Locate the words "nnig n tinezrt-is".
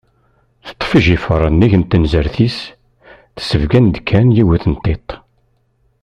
1.53-2.57